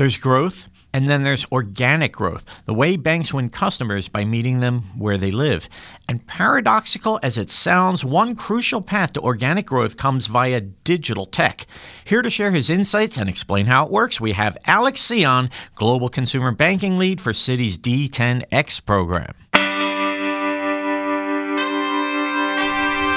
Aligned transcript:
There's 0.00 0.16
growth, 0.16 0.70
and 0.94 1.10
then 1.10 1.24
there's 1.24 1.44
organic 1.52 2.12
growth, 2.12 2.64
the 2.64 2.72
way 2.72 2.96
banks 2.96 3.34
win 3.34 3.50
customers 3.50 4.08
by 4.08 4.24
meeting 4.24 4.60
them 4.60 4.80
where 4.96 5.18
they 5.18 5.30
live. 5.30 5.68
And 6.08 6.26
paradoxical 6.26 7.20
as 7.22 7.36
it 7.36 7.50
sounds, 7.50 8.02
one 8.02 8.34
crucial 8.34 8.80
path 8.80 9.12
to 9.12 9.20
organic 9.20 9.66
growth 9.66 9.98
comes 9.98 10.26
via 10.26 10.62
digital 10.62 11.26
tech. 11.26 11.66
Here 12.02 12.22
to 12.22 12.30
share 12.30 12.50
his 12.50 12.70
insights 12.70 13.18
and 13.18 13.28
explain 13.28 13.66
how 13.66 13.84
it 13.84 13.92
works, 13.92 14.22
we 14.22 14.32
have 14.32 14.56
Alex 14.64 15.06
Sion, 15.06 15.50
Global 15.74 16.08
Consumer 16.08 16.52
Banking 16.52 16.96
Lead 16.96 17.20
for 17.20 17.34
Citi's 17.34 17.76
D10X 17.76 18.86
program. 18.86 19.34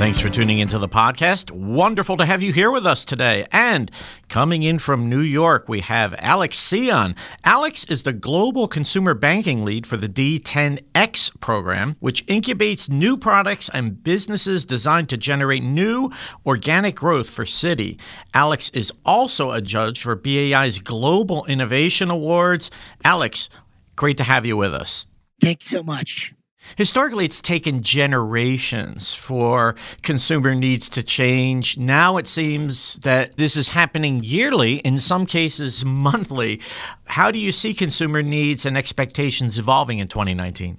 Thanks 0.00 0.18
for 0.18 0.30
tuning 0.30 0.60
into 0.60 0.78
the 0.78 0.88
podcast. 0.88 1.50
Wonderful 1.50 2.16
to 2.16 2.24
have 2.24 2.42
you 2.42 2.54
here 2.54 2.70
with 2.70 2.86
us 2.86 3.04
today. 3.04 3.46
And 3.52 3.90
coming 4.30 4.62
in 4.62 4.78
from 4.78 5.10
New 5.10 5.20
York, 5.20 5.68
we 5.68 5.80
have 5.80 6.14
Alex 6.20 6.58
Sion. 6.58 7.14
Alex 7.44 7.84
is 7.84 8.02
the 8.02 8.14
global 8.14 8.66
consumer 8.66 9.12
banking 9.12 9.62
lead 9.62 9.86
for 9.86 9.98
the 9.98 10.08
D10X 10.08 11.38
program, 11.40 11.96
which 12.00 12.24
incubates 12.28 12.88
new 12.88 13.18
products 13.18 13.68
and 13.68 14.02
businesses 14.02 14.64
designed 14.64 15.10
to 15.10 15.18
generate 15.18 15.64
new 15.64 16.10
organic 16.46 16.96
growth 16.96 17.28
for 17.28 17.44
Citi. 17.44 18.00
Alex 18.32 18.70
is 18.70 18.90
also 19.04 19.50
a 19.50 19.60
judge 19.60 20.00
for 20.00 20.16
BAI's 20.16 20.78
Global 20.78 21.44
Innovation 21.44 22.10
Awards. 22.10 22.70
Alex, 23.04 23.50
great 23.96 24.16
to 24.16 24.24
have 24.24 24.46
you 24.46 24.56
with 24.56 24.72
us. 24.72 25.06
Thank 25.42 25.70
you 25.70 25.76
so 25.76 25.82
much. 25.82 26.32
Historically, 26.76 27.24
it's 27.24 27.42
taken 27.42 27.82
generations 27.82 29.14
for 29.14 29.74
consumer 30.02 30.54
needs 30.54 30.88
to 30.90 31.02
change. 31.02 31.78
Now 31.78 32.16
it 32.16 32.26
seems 32.26 32.96
that 33.00 33.36
this 33.36 33.56
is 33.56 33.70
happening 33.70 34.22
yearly, 34.22 34.76
in 34.76 34.98
some 34.98 35.26
cases 35.26 35.84
monthly. 35.86 36.60
How 37.06 37.30
do 37.30 37.38
you 37.38 37.52
see 37.52 37.74
consumer 37.74 38.22
needs 38.22 38.66
and 38.66 38.76
expectations 38.76 39.58
evolving 39.58 39.98
in 39.98 40.08
2019? 40.08 40.78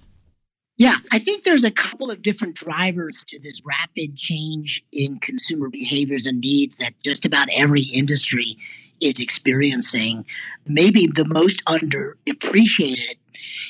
Yeah, 0.77 0.95
I 1.11 1.19
think 1.19 1.43
there's 1.43 1.63
a 1.63 1.69
couple 1.69 2.09
of 2.09 2.23
different 2.23 2.55
drivers 2.55 3.23
to 3.27 3.37
this 3.37 3.61
rapid 3.63 4.15
change 4.15 4.83
in 4.91 5.19
consumer 5.19 5.69
behaviors 5.69 6.25
and 6.25 6.39
needs 6.39 6.77
that 6.77 6.93
just 7.03 7.25
about 7.25 7.49
every 7.51 7.83
industry 7.83 8.57
is 8.99 9.19
experiencing. 9.19 10.25
Maybe 10.65 11.07
the 11.07 11.27
most 11.27 11.63
underappreciated 11.65 13.15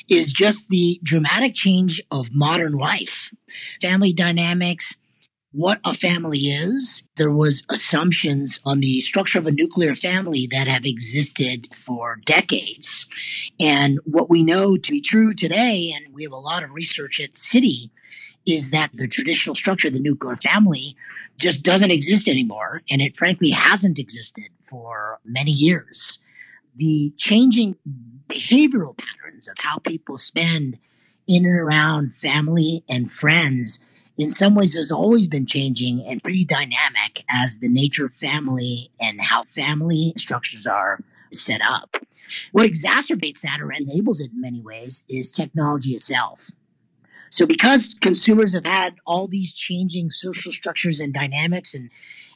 is 0.08 0.32
just 0.32 0.68
the 0.68 1.00
dramatic 1.02 1.54
change 1.54 2.00
of 2.10 2.34
modern 2.34 2.72
life, 2.72 3.34
family 3.80 4.12
dynamics, 4.12 4.94
what 5.52 5.80
a 5.84 5.92
family 5.92 6.38
is. 6.38 7.06
There 7.16 7.30
was 7.30 7.62
assumptions 7.68 8.58
on 8.64 8.80
the 8.80 9.00
structure 9.02 9.38
of 9.38 9.46
a 9.46 9.52
nuclear 9.52 9.94
family 9.94 10.48
that 10.50 10.66
have 10.66 10.86
existed 10.86 11.68
for 11.74 12.20
decades. 12.24 13.06
And 13.60 14.00
what 14.04 14.30
we 14.30 14.42
know 14.42 14.78
to 14.78 14.90
be 14.90 15.00
true 15.02 15.34
today, 15.34 15.92
and 15.94 16.14
we 16.14 16.22
have 16.22 16.32
a 16.32 16.36
lot 16.36 16.64
of 16.64 16.72
research 16.72 17.20
at 17.20 17.34
Citi, 17.34 17.90
is 18.46 18.70
that 18.70 18.90
the 18.94 19.06
traditional 19.06 19.54
structure 19.54 19.88
of 19.88 19.94
the 19.94 20.00
nuclear 20.00 20.36
family 20.36 20.96
just 21.38 21.62
doesn't 21.62 21.92
exist 21.92 22.28
anymore. 22.28 22.80
And 22.90 23.02
it 23.02 23.14
frankly 23.14 23.50
hasn't 23.50 23.98
existed 23.98 24.48
for 24.62 25.20
many 25.24 25.52
years. 25.52 26.18
The 26.76 27.12
changing 27.18 27.76
behavioral 28.26 28.96
patterns 28.96 29.21
of 29.48 29.54
how 29.58 29.78
people 29.78 30.16
spend 30.16 30.78
in 31.26 31.44
and 31.44 31.54
around 31.54 32.14
family 32.14 32.84
and 32.88 33.10
friends 33.10 33.80
in 34.18 34.30
some 34.30 34.54
ways 34.54 34.74
has 34.74 34.92
always 34.92 35.26
been 35.26 35.46
changing 35.46 36.04
and 36.06 36.22
pretty 36.22 36.44
dynamic 36.44 37.24
as 37.30 37.58
the 37.58 37.68
nature 37.68 38.06
of 38.06 38.12
family 38.12 38.90
and 39.00 39.20
how 39.20 39.42
family 39.42 40.12
structures 40.16 40.66
are 40.66 41.00
set 41.32 41.60
up. 41.62 41.96
What 42.52 42.68
exacerbates 42.68 43.40
that 43.40 43.60
or 43.60 43.72
enables 43.72 44.20
it 44.20 44.30
in 44.32 44.40
many 44.40 44.60
ways 44.60 45.04
is 45.08 45.30
technology 45.30 45.90
itself. 45.90 46.50
So 47.30 47.46
because 47.46 47.94
consumers 48.00 48.52
have 48.52 48.66
had 48.66 48.96
all 49.06 49.26
these 49.26 49.52
changing 49.54 50.10
social 50.10 50.52
structures 50.52 51.00
and 51.00 51.14
dynamics 51.14 51.74
and 51.74 51.90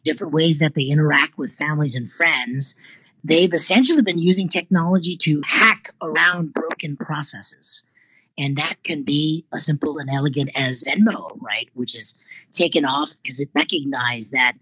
different 0.05 0.33
ways 0.33 0.59
that 0.59 0.75
they 0.75 0.85
interact 0.85 1.37
with 1.37 1.53
families 1.53 1.95
and 1.95 2.11
friends, 2.11 2.75
they've 3.27 3.53
essentially 3.53 4.03
been 4.03 4.19
using 4.19 4.49
technology 4.49 5.17
to 5.17 5.43
hack 5.45 5.91
around 6.01 6.53
broken 6.53 6.97
processes. 6.97 7.83
And 8.39 8.57
that 8.57 8.75
can 8.85 9.03
be 9.03 9.45
as 9.53 9.65
simple 9.65 9.99
and 9.99 10.11
elegant 10.11 10.51
as 10.55 10.85
Venmo, 10.85 11.41
right? 11.41 11.69
Which 11.75 11.97
is 11.97 12.15
taken 12.53 12.85
off 12.85 13.13
because 13.23 13.41
it 13.41 13.49
recognized 13.55 14.33
that, 14.33 14.53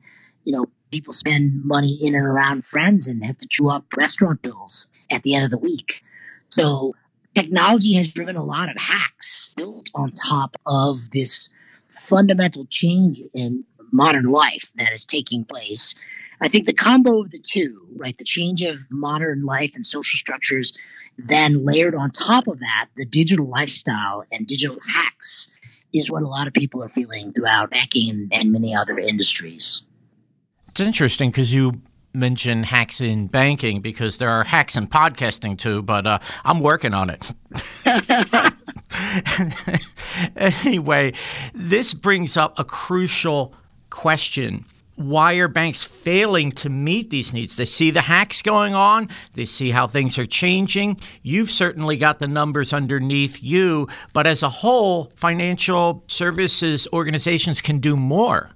you 0.45 0.53
know, 0.53 0.67
people 0.91 1.13
spend 1.13 1.65
money 1.65 1.99
in 2.01 2.15
and 2.15 2.25
around 2.25 2.65
friends 2.65 3.09
and 3.09 3.25
have 3.25 3.39
to 3.39 3.49
chew 3.49 3.69
up 3.69 3.85
restaurant 3.97 4.43
bills 4.43 4.87
at 5.11 5.23
the 5.25 5.35
end 5.35 5.45
of 5.45 5.51
the 5.51 5.59
week. 5.59 6.05
So 6.49 6.95
technology 7.35 7.95
has 7.95 8.13
driven 8.13 8.37
a 8.37 8.45
lot 8.45 8.71
of 8.71 8.77
hacks 8.77 9.53
built 9.57 9.91
on 9.95 10.13
top 10.13 10.57
of 10.67 11.11
this 11.11 11.51
fundamental 11.89 12.67
change 12.67 13.21
in 13.35 13.65
modern 13.93 14.25
life 14.25 14.71
that 14.77 14.93
is 14.93 15.05
taking 15.05 15.45
place 15.45 15.95
I 16.41 16.49
think 16.49 16.67
the 16.67 16.73
combo 16.73 17.23
of 17.23 17.31
the 17.31 17.39
two, 17.39 17.87
right, 17.97 18.17
the 18.17 18.25
change 18.25 18.63
of 18.63 18.81
modern 18.91 19.45
life 19.45 19.75
and 19.75 19.85
social 19.85 20.17
structures, 20.17 20.77
then 21.17 21.65
layered 21.65 21.95
on 21.95 22.11
top 22.11 22.47
of 22.47 22.61
that, 22.61 22.89
the 22.97 23.07
digital 23.07 23.47
lifestyle 23.47 24.25
and 24.33 24.47
digital 24.47 24.79
hacks 24.93 25.49
is 25.93 26.11
what 26.11 26.23
a 26.23 26.27
lot 26.29 26.47
of 26.47 26.53
people 26.53 26.83
are 26.83 26.89
feeling 26.89 27.33
throughout 27.33 27.71
banking 27.71 28.11
and, 28.11 28.33
and 28.33 28.53
many 28.53 28.75
other 28.75 28.99
industries. 28.99 29.83
It's 30.69 30.81
interesting 30.81 31.31
because 31.31 31.55
you 31.55 31.73
mention 32.13 32.65
hacks 32.65 33.01
in 33.01 33.27
banking 33.27 33.81
because 33.81 34.19
there 34.19 34.29
are 34.29 34.45
hacks 34.45 34.77
in 34.77 34.87
podcasting 34.87 35.59
too, 35.59 35.83
but 35.83 36.07
uh, 36.07 36.19
I'm 36.45 36.61
working 36.61 36.95
on 36.95 37.11
it. 37.11 37.33
anyway, 40.65 41.13
this 41.53 41.95
brings 41.95 42.37
up 42.37 42.59
a 42.59 42.65
crucial 42.65 43.55
question 43.91 44.65
why 44.97 45.35
are 45.35 45.49
banks 45.49 45.85
failing 45.85 46.53
to 46.53 46.71
meet 46.71 47.11
these 47.11 47.33
needs? 47.33 47.57
They 47.57 47.65
see 47.65 47.91
the 47.91 48.03
hacks 48.03 48.43
going 48.43 48.75
on, 48.75 49.09
they 49.35 49.45
see 49.45 49.71
how 49.71 49.87
things 49.87 50.19
are 50.19 50.27
changing. 50.27 50.99
You've 51.23 51.51
certainly 51.51 51.97
got 51.97 52.19
the 52.19 52.29
numbers 52.29 52.73
underneath 52.73 53.43
you, 53.43 53.89
but 54.13 54.27
as 54.27 54.43
a 54.43 54.49
whole, 54.49 55.13
financial 55.17 56.05
services 56.07 56.87
organizations 56.93 57.61
can 57.61 57.79
do 57.79 57.97
more. 57.97 58.51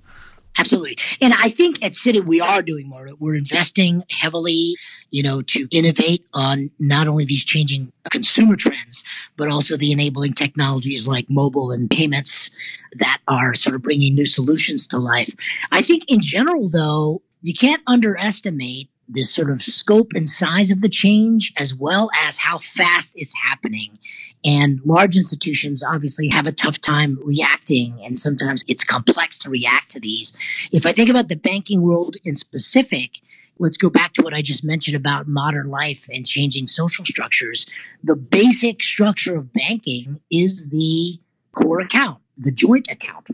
Absolutely. 0.59 0.99
And 1.21 1.33
I 1.35 1.51
think 1.51 1.85
at 1.85 1.93
Citi, 1.93 2.25
we 2.25 2.41
are 2.41 2.63
doing 2.63 2.89
more. 2.89 3.09
We're 3.19 3.37
investing 3.37 4.03
heavily, 4.11 4.77
you 5.11 5.23
know, 5.23 5.41
to 5.43 5.69
innovate 5.71 6.25
on 6.35 6.71
not 6.79 7.07
only 7.07 7.25
these 7.25 7.45
changing 7.45 7.93
consumer 8.11 8.57
trends, 8.57 9.05
but 9.37 9.49
also 9.49 9.77
the 9.77 9.93
enabling 9.93 10.33
technologies 10.33 11.07
like 11.07 11.27
mobile 11.29 11.71
and 11.71 11.89
payments 11.89 12.51
that 12.95 13.21
are 13.29 13.55
sort 13.55 13.77
of 13.77 13.83
bringing 13.83 14.15
new 14.15 14.27
solutions 14.27 14.87
to 14.89 14.99
life. 14.99 15.35
I 15.71 15.83
think 15.83 16.11
in 16.11 16.21
general, 16.21 16.69
though, 16.69 17.23
you 17.43 17.55
can't 17.55 17.83
underestimate 17.87 18.91
the 19.09 19.23
sort 19.23 19.51
of 19.51 19.63
scope 19.63 20.13
and 20.15 20.29
size 20.29 20.71
of 20.71 20.83
the 20.83 20.89
change 20.89 21.53
as 21.57 21.75
well 21.75 22.11
as 22.27 22.37
how 22.37 22.59
fast 22.59 23.15
it's 23.17 23.35
happening. 23.35 23.99
And 24.45 24.81
large 24.85 25.17
institutions 25.17 25.83
obviously 25.83 26.29
have 26.29 26.47
a 26.47 26.53
tough 26.53 26.81
time 26.81 27.19
reacting, 27.23 28.01
and 28.05 28.19
sometimes 28.19 28.65
it's 28.69 28.85
complex 28.85 29.39
to 29.41 29.51
react 29.51 29.91
to 29.91 30.01
these. 30.01 30.33
If 30.73 30.87
I 30.87 30.93
think 30.93 31.11
about 31.11 31.29
the 31.29 31.37
banking 31.37 31.83
world 31.83 32.17
in 32.25 32.37
specific, 32.37 33.21
let's 33.59 33.77
go 33.77 33.91
back 33.91 34.13
to 34.15 34.23
what 34.23 34.35
I 34.35 34.43
just 34.43 34.63
mentioned 34.63 34.97
about 34.97 35.27
modern 35.27 35.69
life 35.69 36.07
and 36.13 36.25
changing 36.25 36.69
social 36.69 37.05
structures. 37.05 37.67
The 38.05 38.17
basic 38.17 38.83
structure 38.83 39.37
of 39.37 39.53
banking 39.53 40.21
is 40.31 40.69
the 40.71 41.19
core 41.53 41.81
account, 41.81 42.19
the 42.37 42.53
joint 42.53 42.89
account 42.89 43.29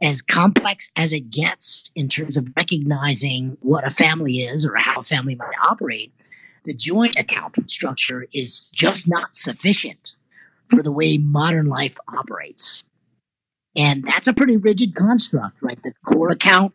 as 0.00 0.22
complex 0.22 0.90
as 0.96 1.12
it 1.12 1.30
gets 1.30 1.90
in 1.94 2.08
terms 2.08 2.36
of 2.36 2.52
recognizing 2.56 3.56
what 3.60 3.86
a 3.86 3.90
family 3.90 4.38
is 4.38 4.64
or 4.64 4.76
how 4.76 5.00
a 5.00 5.02
family 5.02 5.34
might 5.34 5.54
operate, 5.68 6.12
the 6.64 6.74
joint 6.74 7.16
account 7.16 7.56
structure 7.68 8.26
is 8.32 8.70
just 8.70 9.08
not 9.08 9.34
sufficient 9.34 10.14
for 10.70 10.82
the 10.82 10.92
way 10.92 11.18
modern 11.18 11.66
life 11.66 11.96
operates. 12.08 12.84
And 13.76 14.04
that's 14.04 14.26
a 14.26 14.32
pretty 14.32 14.56
rigid 14.56 14.94
construct, 14.94 15.58
right? 15.62 15.80
The 15.82 15.94
core 16.04 16.30
account 16.30 16.74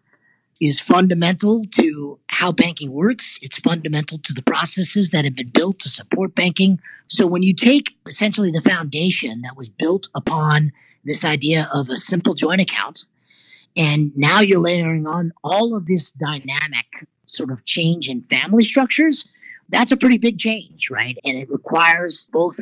is 0.62 0.80
fundamental 0.80 1.66
to 1.72 2.20
how 2.30 2.52
banking 2.52 2.94
works. 2.94 3.40
It's 3.42 3.60
fundamental 3.60 4.18
to 4.20 4.34
the 4.34 4.44
processes 4.44 5.12
that 5.12 5.26
have 5.26 5.36
been 5.36 5.50
built 5.50 5.80
to 5.80 5.90
support 5.90 6.36
banking. 6.36 6.80
So 7.08 7.28
when 7.28 7.44
you 7.44 7.54
take 7.54 7.98
essentially 8.08 8.52
the 8.52 8.62
foundation 8.62 9.42
that 9.42 9.58
was 9.58 9.70
built 9.70 10.08
upon 10.16 10.72
this 11.04 11.26
idea 11.26 11.70
of 11.74 11.90
a 11.90 11.98
simple 11.98 12.34
joint 12.34 12.62
account 12.62 13.06
And 13.76 14.16
now 14.16 14.42
you're 14.42 14.60
layering 14.60 15.08
on 15.08 15.34
all 15.44 15.76
of 15.76 15.88
this 15.88 16.12
dynamic 16.12 17.08
sort 17.26 17.52
of 17.52 17.66
change 17.66 18.10
in 18.10 18.22
family 18.22 18.64
structures. 18.64 19.30
That's 19.70 19.92
a 19.92 19.98
pretty 19.98 20.18
big 20.18 20.38
change, 20.38 20.90
right? 20.92 21.18
And 21.24 21.38
it 21.38 21.50
requires 21.50 22.28
both 22.32 22.60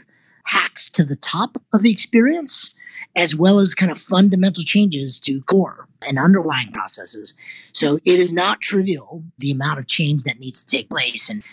hacks 0.52 0.90
to 0.90 1.06
the 1.06 1.16
top 1.16 1.62
of 1.74 1.82
the 1.82 1.92
experience 1.92 2.74
as 3.16 3.36
well 3.36 3.60
as 3.60 3.74
kind 3.74 3.92
of 3.92 3.98
fundamental 3.98 4.64
changes 4.64 5.20
to 5.20 5.42
core 5.44 5.88
and 6.02 6.18
underlying 6.18 6.72
processes. 6.72 7.34
So 7.72 8.00
it 8.06 8.20
is 8.20 8.34
not 8.34 8.62
trivial 8.62 9.24
the 9.38 9.52
amount 9.52 9.80
of 9.80 9.88
change 9.88 10.24
that 10.24 10.40
needs 10.40 10.64
to 10.64 10.78
take 10.78 10.90
place. 10.90 11.30
And 11.30 11.44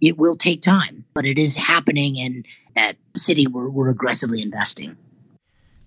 it 0.00 0.18
will 0.18 0.36
take 0.36 0.60
time, 0.60 1.04
but 1.14 1.24
it 1.24 1.38
is 1.38 1.56
happening. 1.56 2.18
And 2.18 2.46
at 2.76 2.96
Citi, 3.16 3.48
we're, 3.48 3.68
we're 3.68 3.88
aggressively 3.88 4.42
investing. 4.42 4.96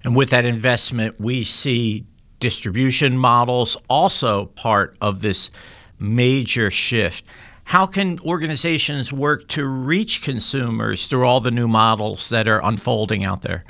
And 0.03 0.15
with 0.15 0.29
that 0.31 0.45
investment, 0.45 1.19
we 1.19 1.43
see 1.43 2.05
distribution 2.39 3.17
models 3.17 3.77
also 3.87 4.45
part 4.45 4.95
of 5.01 5.21
this 5.21 5.51
major 5.99 6.71
shift. 6.71 7.25
How 7.69 7.85
can 7.85 8.17
organizations 8.21 9.13
work 9.13 9.47
to 9.49 9.63
reach 9.63 10.23
consumers 10.23 11.05
through 11.05 11.27
all 11.27 11.39
the 11.39 11.51
new 11.51 11.67
models 11.67 12.29
that 12.29 12.47
are 12.47 12.59
unfolding 12.63 13.23
out 13.23 13.43
there? 13.43 13.63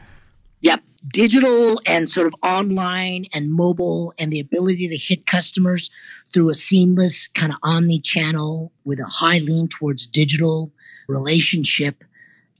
Yep. 0.61 0.81
Digital 1.09 1.81
and 1.85 2.07
sort 2.07 2.25
of 2.25 2.33
online 2.41 3.25
and 3.33 3.51
mobile, 3.51 4.13
and 4.17 4.31
the 4.31 4.39
ability 4.39 4.87
to 4.87 4.95
hit 4.95 5.25
customers 5.25 5.91
through 6.31 6.49
a 6.49 6.53
seamless 6.53 7.27
kind 7.27 7.51
of 7.51 7.59
omni 7.61 7.99
channel 7.99 8.71
with 8.85 9.01
a 9.01 9.05
high 9.05 9.39
lean 9.39 9.67
towards 9.67 10.07
digital 10.07 10.71
relationship 11.09 12.01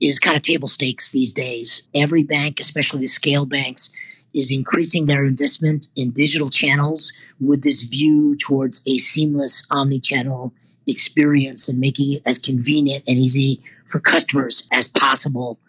is 0.02 0.20
kind 0.20 0.36
of 0.36 0.44
table 0.44 0.68
stakes 0.68 1.12
these 1.12 1.32
days. 1.32 1.88
Every 1.96 2.24
bank, 2.24 2.60
especially 2.60 3.00
the 3.00 3.08
scale 3.08 3.46
banks, 3.46 3.90
is 4.34 4.52
increasing 4.52 5.06
their 5.06 5.24
investment 5.24 5.88
in 5.96 6.12
digital 6.12 6.50
channels 6.50 7.14
with 7.40 7.64
this 7.64 7.84
view 7.84 8.36
towards 8.36 8.82
a 8.86 8.98
seamless 8.98 9.66
omni-channel 9.72 10.54
experience 10.88 11.68
and 11.70 11.80
making 11.80 12.14
it 12.14 12.22
as 12.26 12.38
convenient 12.38 13.04
and 13.08 13.18
easy 13.18 13.62
for 13.86 14.00
customers 14.00 14.68
as 14.72 14.88
possible. 14.88 15.60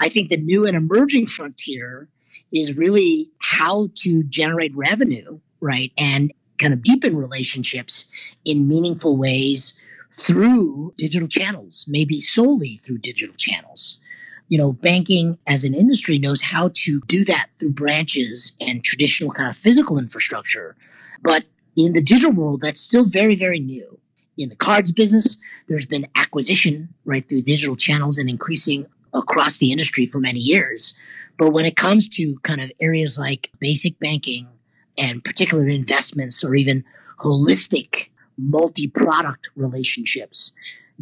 I 0.00 0.08
think 0.08 0.28
the 0.28 0.36
new 0.36 0.66
and 0.66 0.76
emerging 0.76 1.26
frontier 1.26 2.08
is 2.52 2.76
really 2.76 3.30
how 3.38 3.90
to 3.96 4.22
generate 4.24 4.74
revenue, 4.74 5.40
right? 5.60 5.92
And 5.96 6.32
kind 6.58 6.72
of 6.72 6.82
deepen 6.82 7.16
relationships 7.16 8.06
in 8.44 8.68
meaningful 8.68 9.16
ways 9.16 9.74
through 10.12 10.92
digital 10.96 11.28
channels, 11.28 11.84
maybe 11.88 12.20
solely 12.20 12.80
through 12.82 12.98
digital 12.98 13.34
channels. 13.36 13.98
You 14.48 14.58
know, 14.58 14.72
banking 14.72 15.38
as 15.46 15.62
an 15.62 15.74
industry 15.74 16.18
knows 16.18 16.42
how 16.42 16.70
to 16.74 17.00
do 17.06 17.24
that 17.24 17.46
through 17.58 17.70
branches 17.70 18.56
and 18.60 18.82
traditional 18.82 19.30
kind 19.30 19.48
of 19.48 19.56
physical 19.56 19.96
infrastructure. 19.96 20.76
But 21.22 21.44
in 21.76 21.92
the 21.92 22.02
digital 22.02 22.32
world, 22.32 22.60
that's 22.60 22.80
still 22.80 23.04
very, 23.04 23.36
very 23.36 23.60
new. 23.60 23.98
In 24.38 24.48
the 24.48 24.56
cards 24.56 24.92
business, 24.92 25.36
there's 25.68 25.86
been 25.86 26.06
acquisition 26.14 26.88
right 27.04 27.28
through 27.28 27.42
digital 27.42 27.76
channels 27.76 28.18
and 28.18 28.28
increasing 28.28 28.86
across 29.12 29.58
the 29.58 29.72
industry 29.72 30.06
for 30.06 30.20
many 30.20 30.40
years. 30.40 30.94
But 31.38 31.50
when 31.50 31.64
it 31.64 31.76
comes 31.76 32.08
to 32.10 32.36
kind 32.42 32.60
of 32.60 32.70
areas 32.80 33.18
like 33.18 33.50
basic 33.60 33.98
banking 33.98 34.48
and 34.98 35.24
particular 35.24 35.68
investments 35.68 36.44
or 36.44 36.54
even 36.54 36.84
holistic 37.18 38.08
multi-product 38.38 39.50
relationships. 39.56 40.52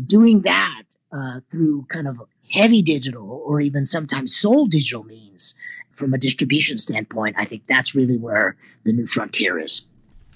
Doing 0.04 0.42
that 0.42 0.82
uh, 1.12 1.40
through 1.50 1.86
kind 1.88 2.08
of 2.08 2.20
heavy 2.50 2.82
digital 2.82 3.42
or 3.44 3.60
even 3.60 3.84
sometimes 3.84 4.34
sole 4.34 4.66
digital 4.66 5.04
means 5.04 5.54
from 5.90 6.14
a 6.14 6.18
distribution 6.18 6.78
standpoint, 6.78 7.36
I 7.38 7.44
think 7.44 7.66
that's 7.66 7.94
really 7.94 8.16
where 8.16 8.56
the 8.84 8.92
new 8.92 9.06
frontier 9.06 9.58
is. 9.58 9.82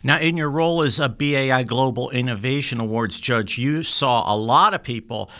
Now, 0.03 0.19
in 0.19 0.37
your 0.37 0.51
role 0.51 0.83
as 0.83 0.99
a 0.99 1.09
BAI 1.09 1.63
Global 1.63 2.11
Innovation 2.11 2.81
Awards 2.81 3.21
judge, 3.21 3.57
you 3.57 3.83
saw 3.83 4.33
a 4.33 4.37
lot 4.37 4.75
of 4.75 4.83
people 4.83 5.31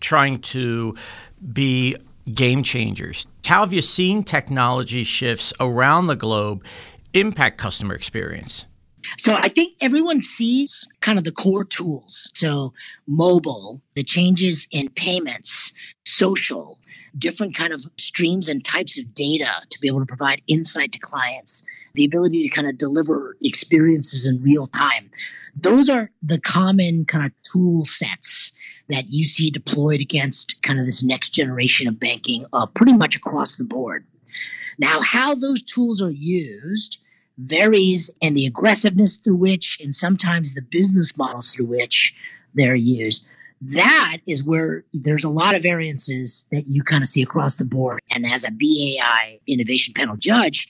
trying 0.00 0.40
to 0.40 0.94
be 1.52 1.96
game 2.32 2.62
changers. 2.62 3.26
How 3.44 3.60
have 3.60 3.72
you 3.72 3.82
seen 3.82 4.22
technology 4.22 5.04
shifts 5.04 5.52
around 5.58 6.06
the 6.06 6.16
globe 6.16 6.64
impact 7.14 7.58
customer 7.58 7.94
experience? 7.94 8.66
So 9.18 9.34
I 9.34 9.48
think 9.48 9.74
everyone 9.80 10.20
sees 10.20 10.88
kind 11.00 11.18
of 11.18 11.24
the 11.24 11.32
core 11.32 11.64
tools. 11.64 12.30
So 12.34 12.72
mobile, 13.06 13.80
the 13.94 14.04
changes 14.04 14.66
in 14.70 14.88
payments, 14.90 15.72
social, 16.04 16.78
different 17.18 17.54
kind 17.54 17.72
of 17.72 17.86
streams 17.96 18.48
and 18.48 18.64
types 18.64 18.98
of 18.98 19.14
data 19.14 19.50
to 19.70 19.80
be 19.80 19.88
able 19.88 20.00
to 20.00 20.06
provide 20.06 20.42
insight 20.46 20.92
to 20.92 20.98
clients, 20.98 21.64
the 21.94 22.04
ability 22.04 22.48
to 22.48 22.54
kind 22.54 22.68
of 22.68 22.76
deliver 22.78 23.36
experiences 23.42 24.26
in 24.26 24.42
real 24.42 24.66
time. 24.66 25.10
Those 25.54 25.88
are 25.88 26.10
the 26.22 26.38
common 26.38 27.06
kind 27.06 27.24
of 27.24 27.32
tool 27.50 27.84
sets 27.84 28.52
that 28.88 29.08
you 29.08 29.24
see 29.24 29.50
deployed 29.50 30.00
against 30.00 30.60
kind 30.62 30.78
of 30.78 30.86
this 30.86 31.02
next 31.02 31.30
generation 31.30 31.88
of 31.88 31.98
banking 31.98 32.44
uh, 32.52 32.66
pretty 32.66 32.92
much 32.92 33.16
across 33.16 33.56
the 33.56 33.64
board. 33.64 34.06
Now, 34.78 35.00
how 35.00 35.34
those 35.34 35.62
tools 35.62 36.02
are 36.02 36.10
used 36.10 36.98
varies 37.38 38.10
and 38.22 38.36
the 38.36 38.46
aggressiveness 38.46 39.16
through 39.16 39.36
which, 39.36 39.78
and 39.80 39.94
sometimes 39.94 40.54
the 40.54 40.62
business 40.62 41.16
models 41.16 41.54
through 41.54 41.66
which 41.66 42.14
they're 42.54 42.74
used. 42.74 43.26
That 43.60 44.18
is 44.26 44.44
where 44.44 44.84
there's 44.92 45.24
a 45.24 45.30
lot 45.30 45.54
of 45.54 45.62
variances 45.62 46.44
that 46.52 46.66
you 46.66 46.82
kind 46.82 47.02
of 47.02 47.08
see 47.08 47.22
across 47.22 47.56
the 47.56 47.64
board. 47.64 48.00
And 48.10 48.26
as 48.26 48.44
a 48.44 48.50
BAI 48.50 49.40
innovation 49.46 49.94
panel 49.94 50.16
judge, 50.16 50.68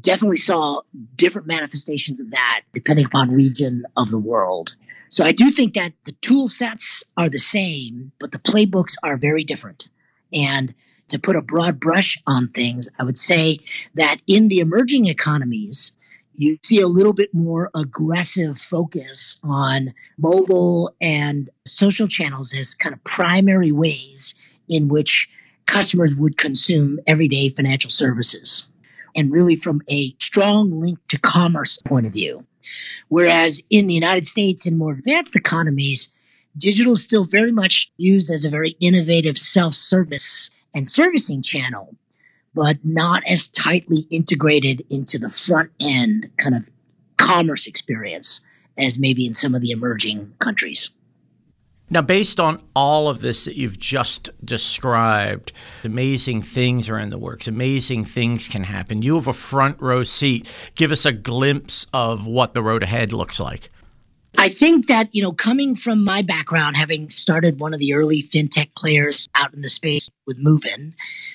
definitely 0.00 0.36
saw 0.36 0.80
different 1.16 1.46
manifestations 1.46 2.20
of 2.20 2.30
that 2.30 2.62
depending 2.72 3.06
upon 3.06 3.30
region 3.30 3.84
of 3.96 4.10
the 4.10 4.18
world. 4.18 4.74
So 5.08 5.24
I 5.24 5.32
do 5.32 5.50
think 5.50 5.74
that 5.74 5.92
the 6.04 6.12
tool 6.12 6.48
sets 6.48 7.04
are 7.18 7.28
the 7.28 7.38
same, 7.38 8.12
but 8.18 8.32
the 8.32 8.38
playbooks 8.38 8.94
are 9.02 9.18
very 9.18 9.44
different. 9.44 9.90
And 10.32 10.74
to 11.08 11.18
put 11.18 11.36
a 11.36 11.42
broad 11.42 11.78
brush 11.78 12.16
on 12.26 12.48
things, 12.48 12.88
I 12.98 13.04
would 13.04 13.18
say 13.18 13.58
that 13.94 14.20
in 14.26 14.48
the 14.48 14.60
emerging 14.60 15.06
economies, 15.06 15.96
you 16.42 16.58
see 16.62 16.80
a 16.80 16.88
little 16.88 17.12
bit 17.12 17.32
more 17.32 17.70
aggressive 17.74 18.58
focus 18.58 19.38
on 19.42 19.94
mobile 20.18 20.94
and 21.00 21.48
social 21.64 22.08
channels 22.08 22.52
as 22.54 22.74
kind 22.74 22.94
of 22.94 23.02
primary 23.04 23.72
ways 23.72 24.34
in 24.68 24.88
which 24.88 25.28
customers 25.66 26.16
would 26.16 26.36
consume 26.36 26.98
everyday 27.06 27.48
financial 27.48 27.90
services 27.90 28.66
and 29.14 29.30
really 29.30 29.56
from 29.56 29.80
a 29.88 30.14
strong 30.18 30.80
link 30.80 30.98
to 31.08 31.18
commerce 31.18 31.78
point 31.84 32.06
of 32.06 32.12
view. 32.12 32.44
Whereas 33.08 33.62
in 33.70 33.86
the 33.86 33.94
United 33.94 34.26
States 34.26 34.66
and 34.66 34.78
more 34.78 34.92
advanced 34.92 35.36
economies, 35.36 36.12
digital 36.56 36.94
is 36.94 37.04
still 37.04 37.24
very 37.24 37.52
much 37.52 37.90
used 37.96 38.30
as 38.30 38.44
a 38.44 38.50
very 38.50 38.70
innovative 38.80 39.38
self 39.38 39.74
service 39.74 40.50
and 40.74 40.88
servicing 40.88 41.42
channel 41.42 41.94
but 42.54 42.78
not 42.84 43.22
as 43.26 43.48
tightly 43.48 44.06
integrated 44.10 44.84
into 44.90 45.18
the 45.18 45.30
front 45.30 45.70
end 45.80 46.30
kind 46.36 46.54
of 46.54 46.68
commerce 47.16 47.66
experience 47.66 48.40
as 48.76 48.98
maybe 48.98 49.26
in 49.26 49.32
some 49.32 49.54
of 49.54 49.62
the 49.62 49.70
emerging 49.70 50.34
countries. 50.38 50.90
Now, 51.92 52.00
based 52.00 52.40
on 52.40 52.62
all 52.74 53.06
of 53.08 53.20
this 53.20 53.44
that 53.44 53.54
you've 53.54 53.78
just 53.78 54.30
described, 54.42 55.52
amazing 55.84 56.40
things 56.40 56.88
are 56.88 56.98
in 56.98 57.10
the 57.10 57.18
works. 57.18 57.46
Amazing 57.46 58.06
things 58.06 58.48
can 58.48 58.64
happen. 58.64 59.02
You 59.02 59.16
have 59.16 59.26
a 59.26 59.34
front 59.34 59.78
row 59.78 60.02
seat. 60.02 60.48
Give 60.74 60.90
us 60.90 61.04
a 61.04 61.12
glimpse 61.12 61.86
of 61.92 62.26
what 62.26 62.54
the 62.54 62.62
road 62.62 62.82
ahead 62.82 63.12
looks 63.12 63.38
like. 63.38 63.68
I 64.38 64.48
think 64.48 64.86
that, 64.86 65.08
you 65.14 65.22
know, 65.22 65.32
coming 65.32 65.74
from 65.74 66.02
my 66.02 66.22
background, 66.22 66.76
having 66.76 67.10
started 67.10 67.60
one 67.60 67.74
of 67.74 67.80
the 67.80 67.94
early 67.94 68.20
fintech 68.20 68.74
players 68.74 69.28
out 69.34 69.54
in 69.54 69.60
the 69.60 69.68
space 69.68 70.10
with 70.26 70.38
Moven, 70.38 70.94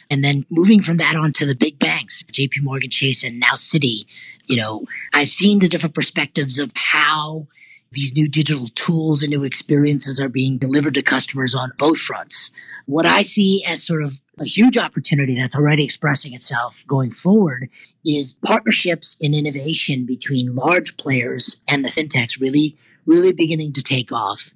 and 0.10 0.24
then 0.24 0.46
moving 0.50 0.82
from 0.82 0.98
that 0.98 1.16
on 1.16 1.32
to 1.34 1.46
the 1.46 1.56
big 1.56 1.80
banks, 1.80 2.24
JP 2.32 2.64
Morgan 2.64 2.90
Chase 2.90 3.24
and 3.24 3.40
now 3.40 3.54
Citi, 3.54 4.06
you 4.48 4.58
know, 4.58 4.86
I've 5.14 5.30
seen 5.30 5.60
the 5.60 5.70
different 5.70 5.96
perspectives 5.96 6.60
of 6.60 6.72
how 6.76 7.48
these 7.92 8.14
new 8.14 8.28
digital 8.28 8.68
tools 8.76 9.24
and 9.24 9.30
new 9.30 9.44
experiences 9.44 10.20
are 10.20 10.30
being 10.30 10.58
delivered 10.58 10.94
to 10.96 11.02
customers 11.02 11.56
on 11.56 11.72
both 11.78 12.00
fronts. 12.00 12.52
What 12.86 13.06
I 13.06 13.22
see 13.22 13.64
as 13.66 13.84
sort 13.84 14.04
of 14.04 14.20
a 14.40 14.46
huge 14.46 14.78
opportunity 14.78 15.36
that's 15.36 15.56
already 15.56 15.84
expressing 15.84 16.34
itself 16.34 16.84
going 16.88 17.12
forward 17.12 17.70
is 18.06 18.38
partnerships 18.46 19.18
in 19.20 19.34
innovation 19.34 20.06
between 20.06 20.56
large 20.56 20.98
players 20.98 21.62
and 21.68 21.84
the 21.84 21.90
fintechs 21.90 22.40
really, 22.40 22.78
really 23.08 23.34
beginning 23.34 23.74
to 23.74 23.82
take 23.82 24.12
off. 24.12 24.54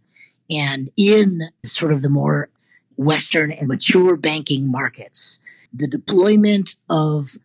And 0.49 0.91
in 0.97 1.41
sort 1.63 1.91
of 1.91 2.01
the 2.01 2.09
more 2.09 2.49
Western 2.97 3.51
and 3.51 3.67
mature 3.67 4.17
banking 4.17 4.69
markets, 4.69 5.39
the 5.73 5.87
deployment 5.87 6.75
of 6.89 7.37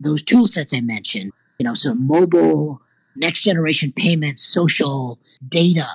those 0.00 0.22
tool 0.22 0.46
sets 0.46 0.74
I 0.74 0.80
mentioned, 0.80 1.32
you 1.58 1.64
know, 1.64 1.74
so 1.74 1.94
mobile, 1.94 2.80
next 3.14 3.42
generation 3.42 3.92
payments, 3.92 4.42
social 4.42 5.18
data 5.46 5.88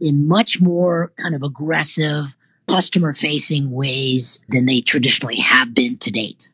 in 0.00 0.26
much 0.26 0.60
more 0.60 1.12
kind 1.18 1.34
of 1.34 1.42
aggressive 1.42 2.36
customer 2.68 3.12
facing 3.12 3.70
ways 3.70 4.40
than 4.48 4.66
they 4.66 4.80
traditionally 4.80 5.36
have 5.36 5.74
been 5.74 5.98
to 5.98 6.10
date. 6.10 6.50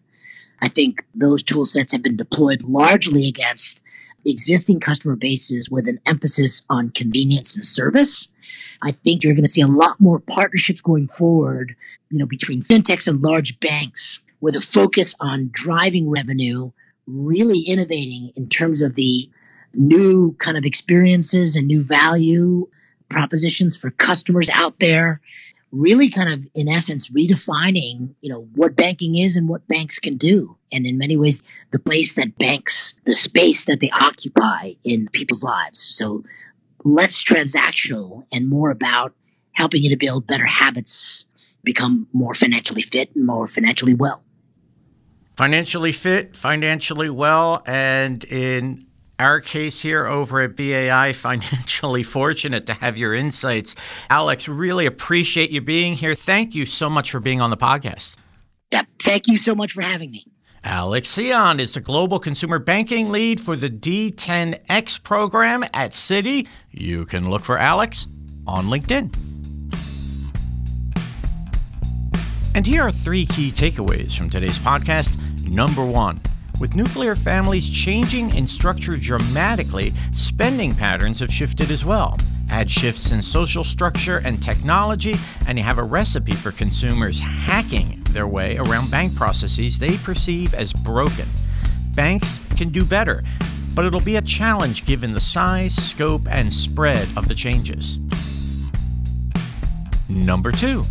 I 0.60 0.68
think 0.68 1.04
those 1.14 1.42
tool 1.42 1.66
sets 1.66 1.92
have 1.92 2.02
been 2.02 2.16
deployed 2.16 2.62
largely 2.62 3.26
against 3.26 3.81
existing 4.24 4.80
customer 4.80 5.16
bases 5.16 5.70
with 5.70 5.88
an 5.88 6.00
emphasis 6.06 6.62
on 6.70 6.90
convenience 6.90 7.54
and 7.54 7.64
service. 7.64 8.28
I 8.82 8.92
think 8.92 9.22
you're 9.22 9.34
going 9.34 9.44
to 9.44 9.50
see 9.50 9.60
a 9.60 9.66
lot 9.66 10.00
more 10.00 10.20
partnerships 10.20 10.80
going 10.80 11.08
forward, 11.08 11.74
you 12.10 12.18
know, 12.18 12.26
between 12.26 12.60
fintechs 12.60 13.06
and 13.06 13.22
large 13.22 13.58
banks 13.60 14.20
with 14.40 14.56
a 14.56 14.60
focus 14.60 15.14
on 15.20 15.48
driving 15.52 16.10
revenue, 16.10 16.72
really 17.06 17.60
innovating 17.60 18.32
in 18.36 18.48
terms 18.48 18.82
of 18.82 18.94
the 18.94 19.30
new 19.74 20.34
kind 20.38 20.56
of 20.56 20.64
experiences 20.64 21.56
and 21.56 21.66
new 21.66 21.82
value 21.82 22.66
propositions 23.08 23.76
for 23.76 23.90
customers 23.90 24.48
out 24.54 24.78
there 24.80 25.20
really 25.70 26.10
kind 26.10 26.32
of 26.32 26.46
in 26.54 26.68
essence 26.68 27.08
redefining 27.10 28.14
you 28.20 28.28
know 28.28 28.46
what 28.54 28.76
banking 28.76 29.16
is 29.16 29.36
and 29.36 29.48
what 29.48 29.66
banks 29.68 29.98
can 29.98 30.16
do 30.16 30.56
and 30.72 30.86
in 30.86 30.98
many 30.98 31.16
ways 31.16 31.42
the 31.72 31.78
place 31.78 32.14
that 32.14 32.36
banks 32.38 32.94
the 33.04 33.14
space 33.14 33.64
that 33.64 33.80
they 33.80 33.90
occupy 33.90 34.72
in 34.84 35.08
people's 35.12 35.44
lives 35.44 35.78
so 35.78 36.24
less 36.84 37.22
transactional 37.22 38.24
and 38.32 38.48
more 38.48 38.70
about 38.70 39.14
helping 39.52 39.82
you 39.82 39.90
to 39.90 39.96
build 39.96 40.26
better 40.26 40.46
habits 40.46 41.26
become 41.62 42.08
more 42.12 42.34
financially 42.34 42.82
fit 42.82 43.14
and 43.14 43.26
more 43.26 43.46
financially 43.46 43.94
well 43.94 44.22
financially 45.36 45.92
fit 45.92 46.34
financially 46.34 47.10
well 47.10 47.62
and 47.66 48.24
in 48.24 48.86
our 49.22 49.40
case 49.40 49.80
here 49.80 50.06
over 50.06 50.40
at 50.40 50.56
BAI, 50.56 51.12
financially 51.14 52.02
fortunate 52.02 52.66
to 52.66 52.74
have 52.74 52.98
your 52.98 53.14
insights. 53.14 53.74
Alex, 54.10 54.48
really 54.48 54.86
appreciate 54.86 55.50
you 55.50 55.60
being 55.60 55.94
here. 55.94 56.14
Thank 56.14 56.54
you 56.54 56.66
so 56.66 56.90
much 56.90 57.10
for 57.10 57.20
being 57.20 57.40
on 57.40 57.50
the 57.50 57.56
podcast. 57.56 58.16
Yeah, 58.70 58.82
thank 58.98 59.28
you 59.28 59.36
so 59.36 59.54
much 59.54 59.72
for 59.72 59.82
having 59.82 60.10
me. 60.10 60.24
Alex 60.64 61.14
Sion 61.14 61.58
is 61.58 61.74
the 61.74 61.80
Global 61.80 62.20
Consumer 62.20 62.60
Banking 62.60 63.10
Lead 63.10 63.40
for 63.40 63.56
the 63.56 63.68
D10X 63.68 65.02
program 65.02 65.64
at 65.74 65.90
Citi. 65.90 66.46
You 66.70 67.04
can 67.04 67.28
look 67.30 67.42
for 67.42 67.58
Alex 67.58 68.06
on 68.46 68.66
LinkedIn. 68.66 69.12
And 72.54 72.64
here 72.64 72.82
are 72.82 72.92
three 72.92 73.26
key 73.26 73.50
takeaways 73.50 74.16
from 74.16 74.30
today's 74.30 74.58
podcast. 74.60 75.18
Number 75.48 75.84
one, 75.84 76.20
with 76.60 76.76
nuclear 76.76 77.16
families 77.16 77.68
changing 77.68 78.32
in 78.36 78.46
structure 78.46 78.96
dramatically, 78.96 79.92
spending 80.12 80.74
patterns 80.76 81.18
have 81.18 81.32
shifted 81.32 81.72
as 81.72 81.84
well. 81.84 82.16
Add 82.50 82.70
shifts 82.70 83.10
in 83.10 83.20
social 83.20 83.64
structure 83.64 84.18
and 84.18 84.40
technology, 84.40 85.16
and 85.48 85.58
you 85.58 85.64
have 85.64 85.78
a 85.78 85.82
recipe 85.82 86.34
for 86.34 86.52
consumers 86.52 87.18
hacking 87.18 88.01
their 88.12 88.26
way 88.26 88.56
around 88.56 88.90
bank 88.90 89.14
processes 89.14 89.78
they 89.78 89.96
perceive 89.98 90.54
as 90.54 90.72
broken. 90.72 91.26
Banks 91.94 92.38
can 92.56 92.70
do 92.70 92.84
better, 92.84 93.22
but 93.74 93.84
it'll 93.84 94.00
be 94.00 94.16
a 94.16 94.22
challenge 94.22 94.86
given 94.86 95.12
the 95.12 95.20
size, 95.20 95.74
scope, 95.74 96.28
and 96.30 96.52
spread 96.52 97.08
of 97.16 97.28
the 97.28 97.34
changes. 97.34 97.98
Number 100.08 100.52
two, 100.52 100.84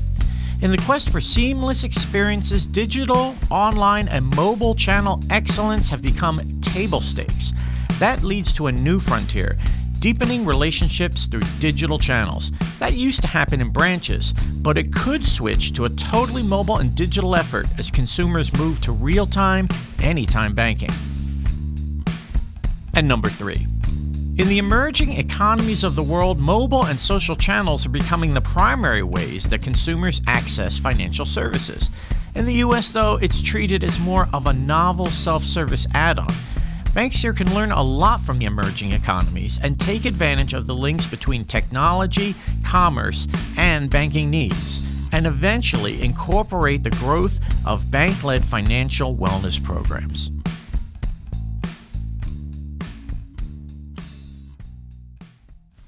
in 0.62 0.70
the 0.70 0.78
quest 0.80 1.10
for 1.12 1.22
seamless 1.22 1.84
experiences, 1.84 2.68
digital, 2.68 3.36
online, 3.50 4.08
and 4.08 4.25
mobile 4.36 4.75
channel 4.75 5.20
excellence 5.30 5.90
have 5.90 6.01
become 6.01 6.40
table 6.62 7.01
stakes. 7.01 7.54
That 8.00 8.24
leads 8.24 8.54
to 8.54 8.68
a 8.68 8.72
new 8.72 9.00
frontier 9.00 9.58
deepening 10.01 10.43
relationships 10.43 11.27
through 11.27 11.43
digital 11.60 12.00
channels. 12.00 12.51
That 12.79 12.93
used 12.93 13.22
to 13.22 13.27
happen 13.27 13.62
in 13.62 13.70
branches, 13.70 14.34
but 14.62 14.75
it 14.75 14.91
could 14.91 15.24
switch 15.24 15.74
to 15.74 15.86
a 15.86 15.89
totally 15.89 16.41
mobile 16.41 16.79
and 16.79 16.96
digital 16.96 17.36
effort 17.36 17.67
as 17.77 17.91
consumers 17.91 18.51
move 18.58 18.81
to 18.81 18.91
real 18.91 19.27
time, 19.27 19.70
anytime 20.01 20.55
banking. 20.55 20.89
And 22.96 23.08
number 23.08 23.29
three, 23.29 23.67
in 24.38 24.48
the 24.48 24.58
emerging 24.58 25.12
economies 25.20 25.84
of 25.84 25.93
the 25.93 26.01
world, 26.01 26.39
mobile 26.39 26.86
and 26.86 27.00
social 27.00 27.36
channels 27.36 27.86
are 27.86 27.89
becoming 27.89 28.34
the 28.34 28.41
primary 28.41 29.03
ways 29.03 29.48
that 29.50 29.62
consumers 29.62 30.20
access 30.25 30.79
financial 30.79 31.25
services. 31.25 31.91
In 32.34 32.46
the 32.46 32.55
US, 32.65 32.91
though, 32.91 33.17
it's 33.17 33.39
treated 33.39 33.84
as 33.84 34.00
more 34.00 34.27
of 34.34 34.48
a 34.48 34.53
novel 34.53 35.05
self 35.08 35.43
service 35.43 35.86
add 35.93 36.17
on. 36.17 36.34
Banks 36.94 37.22
here 37.22 37.32
can 37.32 37.54
learn 37.56 37.72
a 37.72 37.82
lot 37.82 38.20
from 38.20 38.38
the 38.38 38.44
emerging 38.44 38.92
economies 38.92 39.58
and 39.64 39.80
take 39.80 40.04
advantage 40.04 40.54
of 40.54 40.68
the 40.68 40.76
links 40.76 41.06
between 41.06 41.46
technology, 41.46 42.36
commerce, 42.66 43.30
and 43.58 43.90
banking 43.90 44.30
needs, 44.30 44.86
and 45.14 45.26
eventually 45.26 46.02
incorporate 46.02 46.84
the 46.84 46.90
growth 46.90 47.40
of 47.66 47.90
bank 47.90 48.26
led 48.26 48.44
financial 48.44 49.16
wellness 49.16 49.64
programs. 49.64 50.32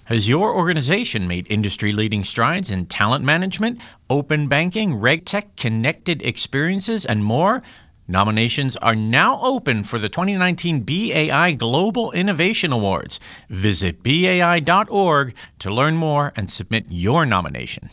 Has 0.06 0.30
your 0.30 0.56
organization 0.56 1.28
made 1.28 1.48
industry 1.50 1.92
leading 1.92 2.24
strides 2.24 2.72
in 2.72 2.86
talent 2.86 3.26
management, 3.26 3.80
open 4.10 4.48
banking, 4.48 4.92
regtech, 4.92 5.58
connected 5.58 6.22
experiences, 6.22 7.06
and 7.06 7.26
more? 7.26 7.62
Nominations 8.08 8.76
are 8.78 8.96
now 8.96 9.40
open 9.42 9.84
for 9.84 9.98
the 9.98 10.10
2019 10.10 10.82
BAI 10.82 11.54
Global 11.54 12.12
Innovation 12.12 12.72
Awards. 12.74 13.20
Visit 13.50 14.04
BAI.org 14.04 15.36
to 15.60 15.74
learn 15.74 15.96
more 15.96 16.34
and 16.36 16.50
submit 16.50 16.86
your 16.90 17.26
nomination. 17.26 17.90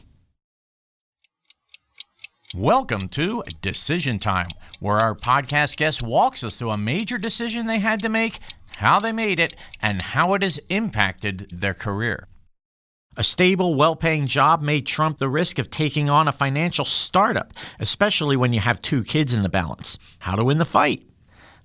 Welcome 2.56 3.08
to 3.10 3.44
Decision 3.62 4.18
Time, 4.18 4.48
where 4.80 4.96
our 4.96 5.14
podcast 5.14 5.76
guest 5.76 6.02
walks 6.02 6.42
us 6.42 6.58
through 6.58 6.72
a 6.72 6.78
major 6.78 7.16
decision 7.16 7.66
they 7.66 7.78
had 7.78 8.00
to 8.00 8.08
make 8.08 8.40
how 8.80 8.98
they 8.98 9.12
made 9.12 9.38
it, 9.38 9.54
and 9.82 10.00
how 10.00 10.32
it 10.32 10.42
has 10.42 10.58
impacted 10.70 11.50
their 11.50 11.74
career. 11.74 12.26
A 13.16 13.24
stable, 13.24 13.74
well 13.74 13.96
paying 13.96 14.28
job 14.28 14.62
may 14.62 14.80
trump 14.80 15.18
the 15.18 15.28
risk 15.28 15.58
of 15.58 15.68
taking 15.68 16.08
on 16.08 16.28
a 16.28 16.32
financial 16.32 16.84
startup, 16.84 17.52
especially 17.80 18.36
when 18.36 18.52
you 18.52 18.60
have 18.60 18.80
two 18.80 19.02
kids 19.02 19.34
in 19.34 19.42
the 19.42 19.48
balance. 19.48 19.98
How 20.20 20.36
to 20.36 20.44
win 20.44 20.58
the 20.58 20.64
fight? 20.64 21.02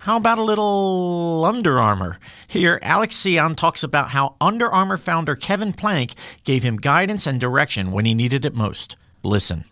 How 0.00 0.16
about 0.16 0.38
a 0.38 0.42
little 0.42 1.44
Under 1.44 1.78
Armour? 1.78 2.18
Here, 2.48 2.80
Alex 2.82 3.20
Sion 3.20 3.54
talks 3.54 3.84
about 3.84 4.10
how 4.10 4.34
Under 4.40 4.68
Armour 4.68 4.96
founder 4.96 5.36
Kevin 5.36 5.72
Plank 5.72 6.14
gave 6.42 6.64
him 6.64 6.78
guidance 6.78 7.28
and 7.28 7.40
direction 7.40 7.92
when 7.92 8.06
he 8.06 8.14
needed 8.14 8.44
it 8.44 8.54
most. 8.54 8.96
Listen. 9.22 9.64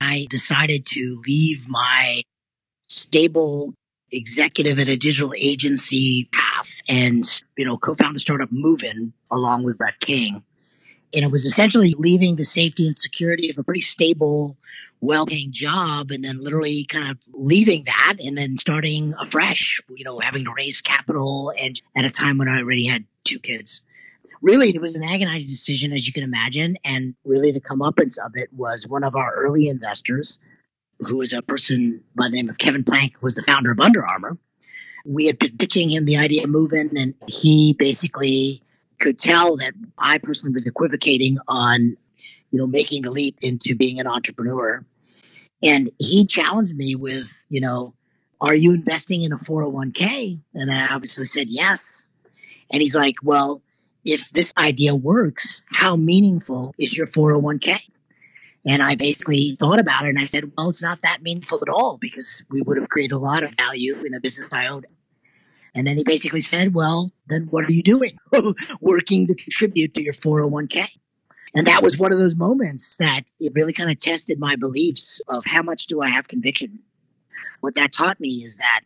I 0.00 0.26
decided 0.30 0.84
to 0.86 1.22
leave 1.28 1.66
my 1.68 2.22
stable 2.88 3.72
executive 4.10 4.80
at 4.80 4.88
a 4.88 4.96
digital 4.96 5.32
agency 5.38 6.28
path 6.32 6.80
and, 6.88 7.24
you 7.56 7.64
know, 7.64 7.76
co-found 7.76 8.16
the 8.16 8.20
startup 8.20 8.50
Moven 8.50 9.12
along 9.30 9.62
with 9.62 9.78
Brett 9.78 10.00
King. 10.00 10.42
And 11.14 11.24
it 11.24 11.30
was 11.30 11.44
essentially 11.44 11.94
leaving 11.96 12.36
the 12.36 12.44
safety 12.44 12.86
and 12.86 12.96
security 12.96 13.50
of 13.50 13.58
a 13.58 13.62
pretty 13.62 13.80
stable, 13.80 14.56
well-paying 15.00 15.52
job 15.52 16.10
and 16.10 16.24
then 16.24 16.42
literally 16.42 16.84
kind 16.84 17.10
of 17.10 17.18
leaving 17.32 17.84
that 17.84 18.16
and 18.24 18.36
then 18.36 18.56
starting 18.56 19.14
afresh, 19.20 19.80
you 19.90 20.04
know, 20.04 20.18
having 20.18 20.44
to 20.44 20.52
raise 20.56 20.80
capital 20.80 21.52
and 21.60 21.80
at 21.96 22.04
a 22.04 22.10
time 22.10 22.38
when 22.38 22.48
I 22.48 22.60
already 22.60 22.86
had 22.86 23.04
two 23.24 23.38
kids. 23.38 23.82
Really, 24.42 24.70
it 24.70 24.80
was 24.80 24.94
an 24.94 25.04
agonizing 25.04 25.48
decision, 25.48 25.92
as 25.92 26.06
you 26.06 26.12
can 26.12 26.22
imagine. 26.22 26.76
And 26.84 27.14
really, 27.24 27.50
the 27.50 27.60
comeuppance 27.60 28.18
of 28.24 28.32
it 28.34 28.48
was 28.52 28.86
one 28.86 29.02
of 29.02 29.14
our 29.14 29.34
early 29.34 29.68
investors, 29.68 30.38
who 31.00 31.18
was 31.18 31.32
a 31.32 31.42
person 31.42 32.02
by 32.14 32.28
the 32.28 32.36
name 32.36 32.50
of 32.50 32.58
Kevin 32.58 32.84
Plank, 32.84 33.14
was 33.22 33.36
the 33.36 33.42
founder 33.42 33.72
of 33.72 33.80
Under 33.80 34.06
Armour. 34.06 34.36
We 35.06 35.26
had 35.26 35.38
been 35.38 35.56
pitching 35.56 35.90
him 35.90 36.04
the 36.04 36.16
idea 36.16 36.44
of 36.44 36.50
Moven, 36.50 36.90
and 36.96 37.14
he 37.26 37.74
basically 37.78 38.62
could 39.00 39.18
tell 39.18 39.56
that 39.56 39.74
I 39.98 40.18
personally 40.18 40.52
was 40.52 40.66
equivocating 40.66 41.38
on, 41.48 41.96
you 42.50 42.58
know, 42.58 42.66
making 42.66 43.02
the 43.02 43.10
leap 43.10 43.36
into 43.40 43.74
being 43.74 44.00
an 44.00 44.06
entrepreneur. 44.06 44.84
And 45.62 45.90
he 45.98 46.26
challenged 46.26 46.76
me 46.76 46.94
with, 46.94 47.46
you 47.48 47.60
know, 47.60 47.94
are 48.40 48.54
you 48.54 48.74
investing 48.74 49.22
in 49.22 49.32
a 49.32 49.36
401k? 49.36 50.38
And 50.54 50.70
I 50.70 50.88
obviously 50.92 51.24
said 51.24 51.48
yes. 51.48 52.08
And 52.70 52.82
he's 52.82 52.94
like, 52.94 53.16
well, 53.22 53.62
if 54.04 54.30
this 54.30 54.52
idea 54.58 54.94
works, 54.94 55.62
how 55.70 55.96
meaningful 55.96 56.74
is 56.78 56.96
your 56.96 57.06
401k? 57.06 57.78
And 58.66 58.82
I 58.82 58.94
basically 58.94 59.56
thought 59.58 59.78
about 59.78 60.06
it 60.06 60.10
and 60.10 60.18
I 60.18 60.26
said, 60.26 60.50
well, 60.56 60.70
it's 60.70 60.82
not 60.82 61.02
that 61.02 61.22
meaningful 61.22 61.58
at 61.62 61.72
all 61.72 61.98
because 61.98 62.44
we 62.50 62.62
would 62.62 62.78
have 62.78 62.88
created 62.88 63.14
a 63.14 63.18
lot 63.18 63.42
of 63.42 63.54
value 63.56 64.02
in 64.04 64.14
a 64.14 64.20
business 64.20 64.48
I 64.52 64.66
owned. 64.66 64.86
And 65.74 65.86
then 65.86 65.96
he 65.96 66.04
basically 66.04 66.40
said, 66.40 66.74
well, 66.74 67.12
then 67.26 67.48
what 67.50 67.64
are 67.64 67.72
you 67.72 67.82
doing? 67.82 68.18
Working 68.80 69.26
to 69.26 69.34
contribute 69.34 69.94
to 69.94 70.02
your 70.02 70.12
401k. 70.12 70.86
And 71.56 71.66
that 71.66 71.82
was 71.82 71.98
one 71.98 72.12
of 72.12 72.18
those 72.18 72.36
moments 72.36 72.96
that 72.96 73.22
it 73.40 73.52
really 73.54 73.72
kind 73.72 73.90
of 73.90 73.98
tested 73.98 74.38
my 74.38 74.56
beliefs 74.56 75.20
of 75.28 75.46
how 75.46 75.62
much 75.62 75.86
do 75.86 76.00
I 76.00 76.08
have 76.08 76.28
conviction. 76.28 76.80
What 77.60 77.74
that 77.76 77.92
taught 77.92 78.20
me 78.20 78.28
is 78.28 78.56
that, 78.56 78.80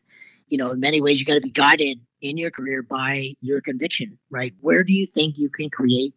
you 0.48 0.58
know, 0.58 0.72
in 0.72 0.80
many 0.80 1.00
ways, 1.00 1.20
you 1.20 1.26
got 1.26 1.34
to 1.34 1.40
be 1.40 1.50
guided 1.50 2.00
in 2.20 2.36
your 2.36 2.50
career 2.50 2.82
by 2.82 3.34
your 3.40 3.60
conviction, 3.60 4.18
right? 4.30 4.54
Where 4.60 4.84
do 4.84 4.92
you 4.92 5.06
think 5.06 5.38
you 5.38 5.50
can 5.50 5.70
create 5.70 6.14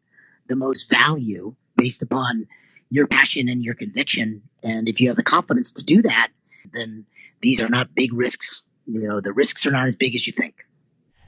the 0.47 0.55
most 0.55 0.89
value 0.89 1.55
based 1.77 2.01
upon 2.01 2.47
your 2.91 3.07
passion 3.07 3.47
and 3.49 3.63
your 3.63 3.73
conviction. 3.73 4.43
And 4.61 4.87
if 4.87 4.99
you 4.99 5.07
have 5.07 5.15
the 5.15 5.23
confidence 5.23 5.71
to 5.71 5.83
do 5.83 6.01
that, 6.03 6.27
then 6.73 7.05
these 7.41 7.59
are 7.59 7.69
not 7.69 7.95
big 7.95 8.13
risks. 8.13 8.61
You 8.88 9.07
know, 9.07 9.21
the 9.21 9.33
risks 9.33 9.65
are 9.65 9.71
not 9.71 9.88
as 9.88 9.95
big 9.95 10.15
as 10.15 10.27
you 10.27 10.33
think. 10.33 10.65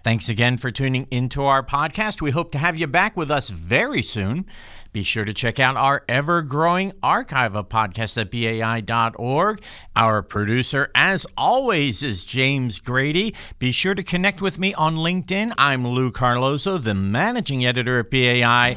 Thanks 0.04 0.28
again 0.28 0.58
for 0.58 0.70
tuning 0.70 1.08
into 1.12 1.44
our 1.44 1.64
podcast. 1.64 2.22
We 2.22 2.32
hope 2.32 2.52
to 2.52 2.58
have 2.58 2.76
you 2.78 2.88
back 2.88 3.16
with 3.16 3.32
us 3.32 3.50
very 3.50 4.02
soon. 4.02 4.46
Be 4.92 5.02
sure 5.02 5.24
to 5.24 5.34
check 5.34 5.60
out 5.60 5.78
our 5.78 6.04
ever 6.10 6.42
growing 6.42 6.92
archive 7.02 7.56
of 7.56 7.70
podcasts 7.70 8.20
at 8.20 8.30
BAI.org. 8.30 9.62
Our 9.96 10.22
producer, 10.22 10.92
as 10.94 11.26
always, 11.38 12.04
is 12.04 12.26
James 12.26 12.80
Grady. 12.80 13.34
Be 13.60 13.72
sure 13.72 13.96
to 13.96 14.04
connect 14.04 14.42
with 14.42 14.60
me 14.60 14.74
on 14.74 14.96
LinkedIn. 14.96 15.54
I'm 15.58 15.88
Lou 15.88 16.12
Carlozo, 16.12 16.78
the 16.78 16.94
managing 16.94 17.66
editor 17.66 18.00
at 18.00 18.12
BAI. 18.12 18.76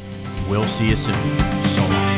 We'll 0.48 0.64
see 0.64 0.90
you 0.90 0.96
soon. 0.96 1.38
So 1.64 1.82
long. 1.88 2.15